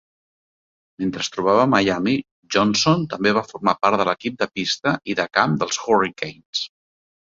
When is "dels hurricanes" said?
5.65-6.65